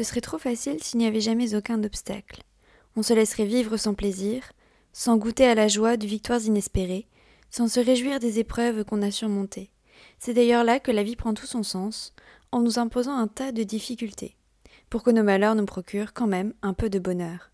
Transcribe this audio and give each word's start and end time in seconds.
serait 0.00 0.22
trop 0.22 0.38
facile 0.38 0.82
s'il 0.82 0.98
n'y 1.00 1.06
avait 1.06 1.20
jamais 1.20 1.54
aucun 1.54 1.82
obstacle. 1.84 2.42
On 2.96 3.02
se 3.02 3.12
laisserait 3.12 3.44
vivre 3.44 3.76
sans 3.76 3.92
plaisir, 3.92 4.52
sans 4.92 5.18
goûter 5.18 5.44
à 5.44 5.54
la 5.54 5.68
joie 5.68 5.96
de 5.96 6.06
victoires 6.06 6.42
inespérées, 6.42 7.06
sans 7.50 7.68
se 7.68 7.80
réjouir 7.80 8.18
des 8.18 8.38
épreuves 8.38 8.84
qu'on 8.84 9.02
a 9.02 9.10
surmontées. 9.10 9.70
C'est 10.18 10.34
d'ailleurs 10.34 10.64
là 10.64 10.80
que 10.80 10.90
la 10.90 11.02
vie 11.02 11.16
prend 11.16 11.34
tout 11.34 11.46
son 11.46 11.62
sens, 11.62 12.14
en 12.52 12.60
nous 12.60 12.78
imposant 12.78 13.16
un 13.16 13.28
tas 13.28 13.52
de 13.52 13.62
difficultés, 13.62 14.36
pour 14.88 15.02
que 15.02 15.10
nos 15.10 15.22
malheurs 15.22 15.54
nous 15.54 15.66
procurent 15.66 16.14
quand 16.14 16.26
même 16.26 16.54
un 16.62 16.72
peu 16.74 16.88
de 16.88 16.98
bonheur. 16.98 17.50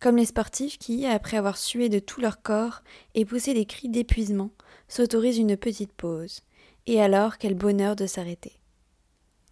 Comme 0.00 0.16
les 0.16 0.26
sportifs 0.26 0.78
qui, 0.78 1.06
après 1.06 1.36
avoir 1.36 1.56
sué 1.56 1.88
de 1.88 1.98
tout 1.98 2.20
leur 2.20 2.42
corps 2.42 2.82
et 3.14 3.24
poussé 3.24 3.52
des 3.54 3.66
cris 3.66 3.88
d'épuisement, 3.88 4.50
s'autorisent 4.88 5.38
une 5.38 5.56
petite 5.56 5.92
pause. 5.92 6.40
Et 6.86 7.00
alors, 7.00 7.38
quel 7.38 7.54
bonheur 7.54 7.96
de 7.96 8.06
s'arrêter. 8.06 8.52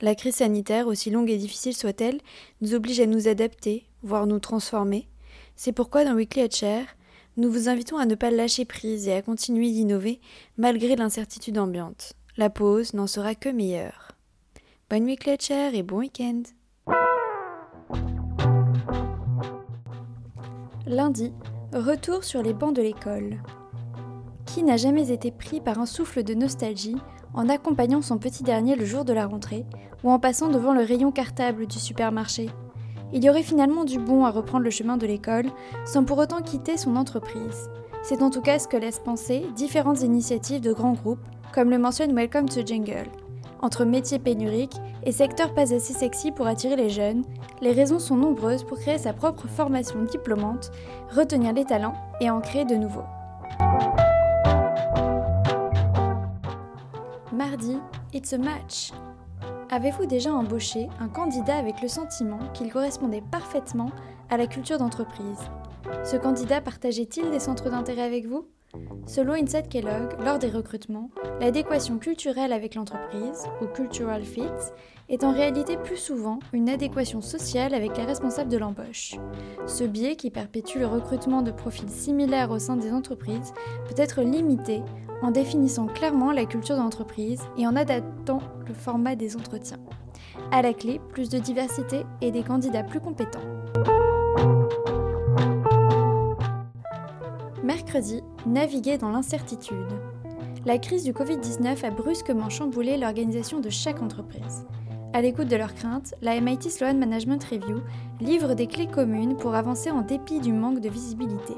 La 0.00 0.14
crise 0.14 0.36
sanitaire, 0.36 0.86
aussi 0.86 1.10
longue 1.10 1.30
et 1.30 1.36
difficile 1.36 1.74
soit-elle, 1.74 2.20
nous 2.60 2.74
oblige 2.74 3.00
à 3.00 3.06
nous 3.06 3.26
adapter, 3.26 3.84
voire 4.02 4.26
nous 4.26 4.38
transformer. 4.38 5.08
C'est 5.56 5.72
pourquoi 5.72 6.04
dans 6.04 6.14
Weekly 6.14 6.48
Chair, 6.50 6.86
nous 7.36 7.50
vous 7.50 7.68
invitons 7.68 7.98
à 7.98 8.06
ne 8.06 8.14
pas 8.14 8.30
lâcher 8.30 8.64
prise 8.64 9.08
et 9.08 9.12
à 9.12 9.22
continuer 9.22 9.70
d'innover 9.70 10.20
malgré 10.56 10.94
l'incertitude 10.94 11.58
ambiante. 11.58 12.12
La 12.36 12.50
pause 12.50 12.94
n'en 12.94 13.08
sera 13.08 13.34
que 13.34 13.48
meilleure. 13.48 14.12
Bonne 14.88 15.04
nuit 15.04 15.18
Chair 15.40 15.74
et 15.74 15.82
bon 15.82 15.98
week-end 15.98 16.42
Lundi, 20.86 21.32
retour 21.72 22.24
sur 22.24 22.42
les 22.42 22.54
bancs 22.54 22.74
de 22.74 22.82
l'école. 22.82 23.38
N'a 24.64 24.76
jamais 24.76 25.10
été 25.10 25.30
pris 25.30 25.62
par 25.62 25.78
un 25.78 25.86
souffle 25.86 26.22
de 26.22 26.34
nostalgie 26.34 26.96
en 27.32 27.48
accompagnant 27.48 28.02
son 28.02 28.18
petit 28.18 28.42
dernier 28.42 28.76
le 28.76 28.84
jour 28.84 29.06
de 29.06 29.14
la 29.14 29.26
rentrée 29.26 29.64
ou 30.04 30.10
en 30.10 30.18
passant 30.18 30.48
devant 30.48 30.74
le 30.74 30.82
rayon 30.82 31.10
cartable 31.10 31.66
du 31.66 31.78
supermarché 31.78 32.50
il 33.12 33.24
y 33.24 33.30
aurait 33.30 33.42
finalement 33.42 33.84
du 33.84 33.98
bon 33.98 34.24
à 34.24 34.30
reprendre 34.30 34.64
le 34.64 34.70
chemin 34.70 34.96
de 34.96 35.06
l'école 35.06 35.46
sans 35.86 36.04
pour 36.04 36.18
autant 36.18 36.42
quitter 36.42 36.76
son 36.76 36.96
entreprise. 36.96 37.70
C'est 38.02 38.22
en 38.22 38.30
tout 38.30 38.42
cas 38.42 38.58
ce 38.58 38.68
que 38.68 38.76
laissent 38.76 39.00
penser 39.00 39.46
différentes 39.56 40.02
initiatives 40.02 40.60
de 40.60 40.72
grands 40.72 40.92
groupes, 40.92 41.26
comme 41.54 41.70
le 41.70 41.78
mentionne 41.78 42.14
Welcome 42.14 42.48
to 42.48 42.64
Jungle. 42.64 43.08
Entre 43.60 43.84
métiers 43.84 44.18
pénuriques 44.18 44.76
et 45.04 45.12
secteurs 45.12 45.54
pas 45.54 45.74
assez 45.74 45.94
sexy 45.94 46.30
pour 46.30 46.46
attirer 46.46 46.76
les 46.76 46.90
jeunes, 46.90 47.24
les 47.60 47.72
raisons 47.72 47.98
sont 47.98 48.16
nombreuses 48.16 48.62
pour 48.62 48.78
créer 48.78 48.98
sa 48.98 49.12
propre 49.12 49.48
formation 49.48 50.02
diplômante, 50.02 50.70
retenir 51.10 51.54
les 51.54 51.64
talents 51.64 51.96
et 52.20 52.30
en 52.30 52.40
créer 52.40 52.64
de 52.64 52.76
nouveaux. 52.76 53.04
Mardi, 57.38 57.76
it's 58.12 58.32
a 58.32 58.36
match. 58.36 58.90
Avez-vous 59.70 60.06
déjà 60.06 60.32
embauché 60.32 60.88
un 60.98 61.06
candidat 61.06 61.56
avec 61.56 61.80
le 61.80 61.86
sentiment 61.86 62.40
qu'il 62.52 62.68
correspondait 62.72 63.22
parfaitement 63.30 63.92
à 64.28 64.36
la 64.36 64.48
culture 64.48 64.76
d'entreprise? 64.76 65.38
Ce 66.04 66.16
candidat 66.16 66.60
partageait-il 66.60 67.30
des 67.30 67.38
centres 67.38 67.70
d'intérêt 67.70 68.02
avec 68.02 68.26
vous? 68.26 68.48
Selon 69.06 69.32
Inside 69.32 69.68
Kellogg, 69.68 70.22
lors 70.22 70.38
des 70.38 70.50
recrutements, 70.50 71.10
l'adéquation 71.40 71.98
culturelle 71.98 72.52
avec 72.52 72.74
l'entreprise, 72.74 73.46
ou 73.62 73.66
cultural 73.66 74.22
fit, 74.22 74.42
est 75.08 75.24
en 75.24 75.32
réalité 75.32 75.76
plus 75.78 75.96
souvent 75.96 76.40
une 76.52 76.68
adéquation 76.68 77.22
sociale 77.22 77.72
avec 77.72 77.96
les 77.96 78.04
responsables 78.04 78.50
de 78.50 78.58
l'embauche. 78.58 79.14
Ce 79.66 79.84
biais 79.84 80.16
qui 80.16 80.30
perpétue 80.30 80.78
le 80.78 80.86
recrutement 80.86 81.40
de 81.40 81.50
profils 81.50 81.88
similaires 81.88 82.50
au 82.50 82.58
sein 82.58 82.76
des 82.76 82.92
entreprises 82.92 83.54
peut 83.88 84.00
être 84.00 84.20
limité 84.20 84.82
en 85.22 85.30
définissant 85.30 85.86
clairement 85.86 86.30
la 86.30 86.44
culture 86.44 86.76
d'entreprise 86.76 87.40
et 87.56 87.66
en 87.66 87.76
adaptant 87.76 88.40
le 88.66 88.74
format 88.74 89.16
des 89.16 89.36
entretiens. 89.36 89.80
À 90.52 90.62
la 90.62 90.74
clé, 90.74 91.00
plus 91.12 91.28
de 91.28 91.38
diversité 91.38 92.04
et 92.20 92.30
des 92.30 92.42
candidats 92.42 92.84
plus 92.84 93.00
compétents. 93.00 93.40
Mercredi, 97.64 98.22
naviguer 98.46 98.98
dans 98.98 99.10
l'incertitude. 99.10 99.76
La 100.66 100.78
crise 100.78 101.04
du 101.04 101.12
Covid-19 101.12 101.84
a 101.84 101.90
brusquement 101.90 102.50
chamboulé 102.50 102.96
l'organisation 102.96 103.60
de 103.60 103.70
chaque 103.70 104.02
entreprise. 104.02 104.66
À 105.12 105.22
l'écoute 105.22 105.48
de 105.48 105.56
leurs 105.56 105.74
craintes, 105.74 106.14
la 106.20 106.38
MIT 106.40 106.70
Sloan 106.70 106.98
Management 106.98 107.42
Review 107.44 107.80
livre 108.20 108.54
des 108.54 108.66
clés 108.66 108.86
communes 108.86 109.36
pour 109.36 109.54
avancer 109.54 109.90
en 109.90 110.02
dépit 110.02 110.40
du 110.40 110.52
manque 110.52 110.80
de 110.80 110.88
visibilité. 110.88 111.54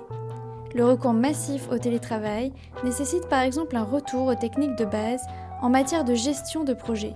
Le 0.74 0.84
recours 0.84 1.12
massif 1.12 1.68
au 1.72 1.78
télétravail 1.78 2.52
nécessite 2.84 3.28
par 3.28 3.40
exemple 3.40 3.76
un 3.76 3.82
retour 3.82 4.26
aux 4.26 4.36
techniques 4.36 4.78
de 4.78 4.84
base 4.84 5.22
en 5.62 5.68
matière 5.68 6.04
de 6.04 6.14
gestion 6.14 6.62
de 6.62 6.72
projet. 6.72 7.14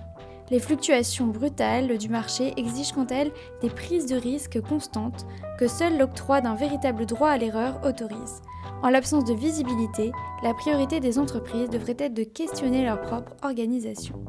Les 0.51 0.61
fluctuations 0.61 1.27
brutales 1.27 1.97
du 1.97 2.11
marché 2.11 2.53
exigent 2.59 2.95
quant 2.95 3.07
à 3.07 3.15
elles 3.15 3.33
des 3.63 3.71
prises 3.71 4.07
de 4.07 4.17
risques 4.17 4.61
constantes 4.61 5.25
que 5.59 5.67
seul 5.67 5.97
l'octroi 5.97 6.43
d'un 6.43 6.55
véritable 6.55 7.07
droit 7.07 7.31
à 7.31 7.39
l'erreur 7.39 7.81
autorise. 7.85 8.43
En 8.83 8.91
l'absence 8.91 9.25
de 9.25 9.33
visibilité, 9.33 10.13
la 10.43 10.53
priorité 10.53 11.01
des 11.01 11.19
entreprises 11.19 11.71
devrait 11.71 11.97
être 11.99 12.13
de 12.13 12.25
questionner 12.25 12.85
leur 12.85 13.01
propre 13.01 13.33
organisation. 13.43 14.23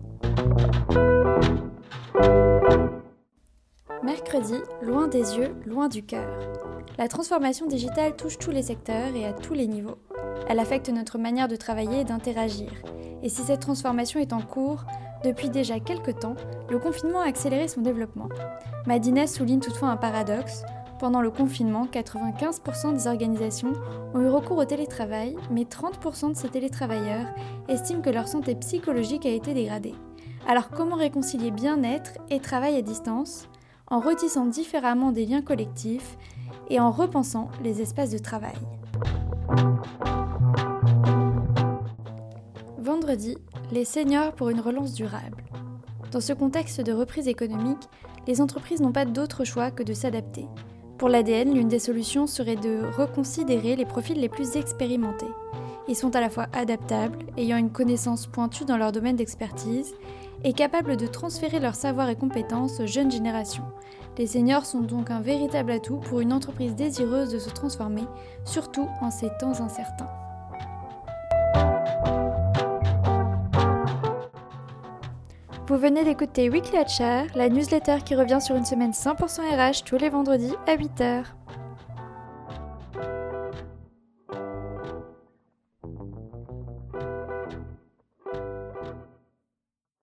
Mercredi, 4.02 4.56
loin 4.82 5.10
des 5.10 5.38
yeux, 5.38 5.54
loin 5.66 5.90
du 5.90 6.04
cœur. 6.04 6.30
La 6.98 7.10
transformation 7.10 7.68
digitale 7.68 8.16
touche 8.16 8.38
tous 8.38 8.52
les 8.52 8.62
secteurs 8.62 9.14
et 9.16 9.26
à 9.26 9.34
tous 9.34 9.54
les 9.54 9.68
niveaux. 9.68 9.98
Elle 10.48 10.60
affecte 10.60 10.90
notre 10.90 11.18
manière 11.18 11.50
de 11.50 11.58
travailler 11.58 12.02
et 12.02 12.06
d'interagir. 12.06 12.72
Et 13.24 13.30
si 13.30 13.42
cette 13.42 13.62
transformation 13.62 14.20
est 14.20 14.32
en 14.32 14.42
cours, 14.42 14.86
depuis 15.26 15.50
déjà 15.50 15.80
quelques 15.80 16.20
temps, 16.20 16.36
le 16.70 16.78
confinement 16.78 17.22
a 17.22 17.28
accéléré 17.28 17.68
son 17.68 17.82
développement. 17.82 18.30
Madina 18.86 19.26
souligne 19.26 19.60
toutefois 19.60 19.90
un 19.90 19.98
paradoxe. 19.98 20.64
Pendant 21.00 21.22
le 21.22 21.32
confinement, 21.32 21.88
95% 21.92 22.94
des 22.94 23.08
organisations 23.08 23.74
ont 24.14 24.22
eu 24.22 24.30
recours 24.30 24.58
au 24.58 24.66
télétravail, 24.66 25.36
mais 25.50 25.64
30% 25.64 26.30
de 26.30 26.38
ces 26.38 26.50
télétravailleurs 26.50 27.26
estiment 27.68 28.02
que 28.02 28.12
leur 28.12 28.28
santé 28.28 28.54
psychologique 28.56 29.26
a 29.26 29.32
été 29.32 29.54
dégradée. 29.54 29.96
Alors 30.48 30.70
comment 30.70 30.96
réconcilier 30.96 31.50
bien-être 31.50 32.12
et 32.30 32.40
travail 32.40 32.76
à 32.76 32.82
distance 32.84 33.50
en 33.88 34.00
retissant 34.00 34.46
différemment 34.46 35.12
des 35.12 35.26
liens 35.26 35.42
collectifs 35.42 36.18
et 36.70 36.80
en 36.80 36.92
repensant 36.92 37.50
les 37.64 37.82
espaces 37.82 38.12
de 38.12 38.20
travail? 38.20 38.56
Vendredi, 42.78 43.38
les 43.76 43.84
seniors 43.84 44.32
pour 44.32 44.48
une 44.50 44.62
relance 44.62 44.94
durable. 44.94 45.44
Dans 46.14 46.22
ce 46.22 46.32
contexte 46.32 46.80
de 46.80 46.94
reprise 46.94 47.28
économique, 47.28 47.90
les 48.26 48.40
entreprises 48.40 48.80
n'ont 48.80 48.94
pas 48.94 49.04
d'autre 49.04 49.44
choix 49.44 49.70
que 49.70 49.84
de 49.84 49.94
s'adapter. 49.94 50.46
Pour 50.98 51.10
l'ADN, 51.10 51.54
l'une 51.54 51.68
des 51.68 51.80
solutions 51.80 52.26
serait 52.26 52.56
de 52.56 52.90
reconsidérer 52.96 53.76
les 53.76 53.84
profils 53.84 54.18
les 54.18 54.30
plus 54.30 54.56
expérimentés. 54.56 55.28
Ils 55.90 55.96
sont 55.98 56.16
à 56.16 56.22
la 56.22 56.30
fois 56.30 56.48
adaptables, 56.54 57.20
ayant 57.36 57.58
une 57.58 57.70
connaissance 57.70 58.28
pointue 58.28 58.64
dans 58.64 58.78
leur 58.78 58.94
domaine 58.94 59.18
d'expertise, 59.18 59.94
et 60.46 60.54
capables 60.54 60.96
de 60.96 61.06
transférer 61.06 61.60
leur 61.60 61.76
savoir 61.76 62.08
et 62.08 62.16
compétences 62.16 62.80
aux 62.80 62.88
jeunes 62.88 63.12
générations. 63.12 63.66
Les 64.18 64.28
seniors 64.28 64.66
sont 64.66 64.84
donc 64.84 65.12
un 65.12 65.20
véritable 65.20 65.72
atout 65.72 65.98
pour 65.98 66.22
une 66.22 66.32
entreprise 66.32 66.76
désireuse 66.76 67.30
de 67.30 67.40
se 67.40 67.50
transformer, 67.50 68.06
surtout 68.46 68.88
en 69.02 69.12
ces 69.12 69.32
temps 69.38 69.60
incertains. 69.60 70.25
Vous 75.68 75.78
venez 75.78 76.04
d'écouter 76.04 76.48
Weekly 76.48 76.78
HR, 76.78 77.36
la 77.36 77.50
newsletter 77.50 77.98
qui 78.06 78.14
revient 78.14 78.40
sur 78.40 78.56
une 78.56 78.66
semaine 78.66 78.92
100% 78.92 79.40
RH 79.42 79.84
tous 79.84 79.98
les 79.98 80.10
vendredis 80.10 80.54
à 80.68 80.76
8h. 80.76 81.24